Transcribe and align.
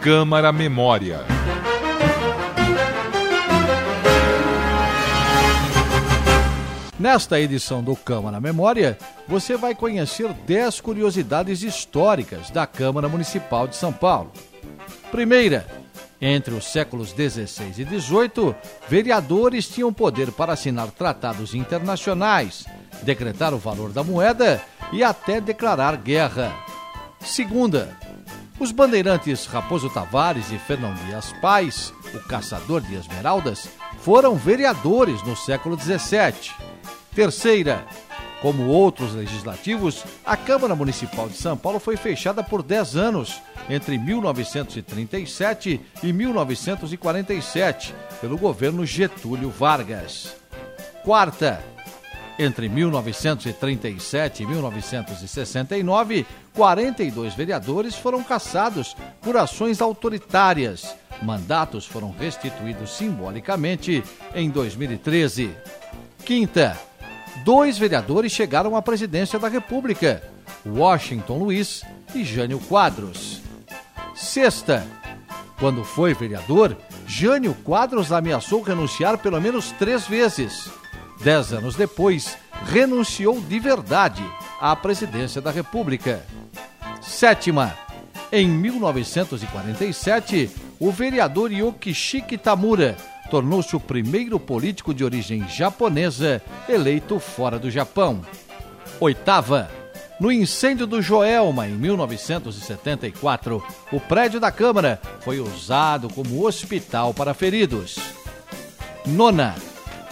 Câmara 0.00 0.50
Memória. 0.50 1.26
Nesta 6.98 7.38
edição 7.38 7.82
do 7.82 7.94
Câmara 7.94 8.40
Memória, 8.40 8.96
você 9.28 9.58
vai 9.58 9.74
conhecer 9.74 10.32
10 10.32 10.80
curiosidades 10.80 11.62
históricas 11.62 12.48
da 12.48 12.66
Câmara 12.66 13.10
Municipal 13.10 13.68
de 13.68 13.76
São 13.76 13.92
Paulo. 13.92 14.32
Primeira, 15.10 15.66
entre 16.18 16.54
os 16.54 16.64
séculos 16.64 17.12
16 17.12 17.80
e 17.80 17.84
18, 17.84 18.54
vereadores 18.88 19.68
tinham 19.68 19.92
poder 19.92 20.32
para 20.32 20.54
assinar 20.54 20.90
tratados 20.92 21.54
internacionais, 21.54 22.64
decretar 23.02 23.52
o 23.52 23.58
valor 23.58 23.92
da 23.92 24.02
moeda 24.02 24.62
e 24.94 25.04
até 25.04 25.42
declarar 25.42 25.94
guerra. 25.96 26.54
Segunda, 27.20 27.94
os 28.60 28.70
bandeirantes 28.70 29.46
Raposo 29.46 29.88
Tavares 29.88 30.52
e 30.52 30.58
Fernão 30.58 30.94
Dias 31.06 31.32
Pais, 31.40 31.94
o 32.14 32.20
caçador 32.20 32.82
de 32.82 32.94
esmeraldas, 32.94 33.70
foram 34.00 34.36
vereadores 34.36 35.22
no 35.22 35.34
século 35.34 35.76
17. 35.76 36.54
Terceira, 37.14 37.86
como 38.42 38.66
outros 38.66 39.14
legislativos, 39.14 40.04
a 40.24 40.36
Câmara 40.36 40.74
Municipal 40.74 41.26
de 41.26 41.38
São 41.38 41.56
Paulo 41.56 41.80
foi 41.80 41.96
fechada 41.96 42.42
por 42.42 42.62
10 42.62 42.96
anos, 42.96 43.40
entre 43.68 43.96
1937 43.96 45.80
e 46.02 46.12
1947, 46.12 47.94
pelo 48.20 48.36
governo 48.36 48.84
Getúlio 48.84 49.48
Vargas. 49.50 50.36
Quarta, 51.02 51.64
entre 52.38 52.68
1937 52.68 54.42
e 54.42 54.46
1969, 54.46 56.26
42 56.54 57.34
vereadores 57.34 57.94
foram 57.94 58.22
cassados 58.22 58.96
por 59.20 59.36
ações 59.36 59.80
autoritárias. 59.80 60.94
Mandatos 61.22 61.86
foram 61.86 62.10
restituídos 62.18 62.90
simbolicamente 62.96 64.02
em 64.34 64.48
2013. 64.48 65.50
Quinta, 66.24 66.78
dois 67.44 67.76
vereadores 67.76 68.32
chegaram 68.32 68.74
à 68.74 68.82
presidência 68.82 69.38
da 69.38 69.48
República: 69.48 70.22
Washington 70.64 71.38
Luiz 71.38 71.82
e 72.14 72.24
Jânio 72.24 72.58
Quadros. 72.58 73.42
Sexta, 74.14 74.86
quando 75.58 75.84
foi 75.84 76.14
vereador, 76.14 76.76
Jânio 77.06 77.54
Quadros 77.54 78.12
ameaçou 78.12 78.62
renunciar 78.62 79.18
pelo 79.18 79.40
menos 79.40 79.72
três 79.72 80.06
vezes. 80.06 80.70
Dez 81.22 81.52
anos 81.52 81.76
depois, 81.76 82.36
renunciou 82.64 83.38
de 83.40 83.58
verdade 83.58 84.24
à 84.60 84.74
presidência 84.74 85.40
da 85.40 85.50
República. 85.50 86.24
Sétima, 87.02 87.76
em 88.32 88.48
1947, 88.48 90.50
o 90.78 90.90
vereador 90.90 91.52
Yokishiki 91.52 92.38
Tamura 92.38 92.96
tornou-se 93.30 93.76
o 93.76 93.80
primeiro 93.80 94.40
político 94.40 94.94
de 94.94 95.04
origem 95.04 95.46
japonesa 95.48 96.42
eleito 96.68 97.20
fora 97.20 97.58
do 97.58 97.70
Japão. 97.70 98.22
Oitava, 98.98 99.70
no 100.18 100.32
incêndio 100.32 100.86
do 100.86 101.02
Joelma 101.02 101.68
em 101.68 101.72
1974, 101.72 103.62
o 103.92 104.00
prédio 104.00 104.40
da 104.40 104.50
Câmara 104.50 104.98
foi 105.20 105.38
usado 105.38 106.08
como 106.08 106.46
hospital 106.46 107.12
para 107.12 107.34
feridos. 107.34 107.98
Nona, 109.06 109.54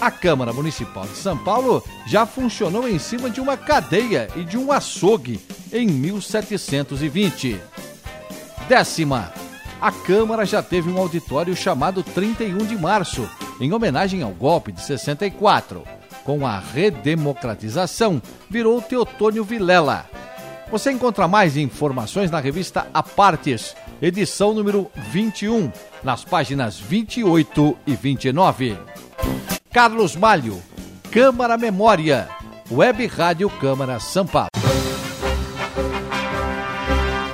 a 0.00 0.10
Câmara 0.10 0.52
Municipal 0.52 1.06
de 1.06 1.16
São 1.16 1.36
Paulo 1.36 1.82
já 2.06 2.26
funcionou 2.26 2.88
em 2.88 2.98
cima 2.98 3.30
de 3.30 3.40
uma 3.40 3.56
cadeia 3.56 4.28
e 4.36 4.44
de 4.44 4.58
um 4.58 4.72
açougue 4.72 5.40
em 5.72 5.86
1720. 5.86 7.60
Décima, 8.68 9.32
a 9.80 9.92
Câmara 9.92 10.44
já 10.44 10.62
teve 10.62 10.90
um 10.90 10.98
auditório 10.98 11.54
chamado 11.54 12.02
31 12.02 12.58
de 12.58 12.76
Março, 12.76 13.28
em 13.60 13.72
homenagem 13.72 14.22
ao 14.22 14.30
golpe 14.30 14.72
de 14.72 14.80
64. 14.80 15.82
Com 16.24 16.46
a 16.46 16.58
redemocratização, 16.58 18.20
virou 18.48 18.80
Teotônio 18.80 19.44
Vilela. 19.44 20.06
Você 20.70 20.90
encontra 20.90 21.28
mais 21.28 21.56
informações 21.56 22.30
na 22.30 22.40
revista 22.40 22.86
Apartes, 22.94 23.76
edição 24.00 24.54
número 24.54 24.90
21, 25.12 25.70
nas 26.02 26.24
páginas 26.24 26.78
28 26.80 27.76
e 27.86 27.94
29. 27.94 28.76
Carlos 29.74 30.14
Malho, 30.14 30.62
Câmara 31.10 31.58
Memória, 31.58 32.28
Web 32.70 33.06
Rádio 33.08 33.50
Câmara 33.50 33.98
São 33.98 34.24
Paulo. 34.24 34.50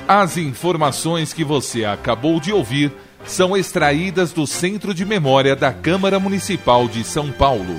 As 0.09 0.39
informações 0.39 1.35
que 1.35 1.45
você 1.45 1.85
acabou 1.85 2.41
de 2.41 2.51
ouvir 2.51 2.91
são 3.27 3.55
extraídas 3.55 4.33
do 4.33 4.47
Centro 4.47 4.95
de 4.95 5.05
Memória 5.05 5.55
da 5.55 5.71
Câmara 5.71 6.19
Municipal 6.19 6.89
de 6.89 7.05
São 7.05 7.31
Paulo. 7.31 7.77